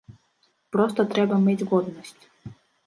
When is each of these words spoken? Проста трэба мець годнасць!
Проста 0.75 1.07
трэба 1.13 1.35
мець 1.47 1.67
годнасць! 1.75 2.21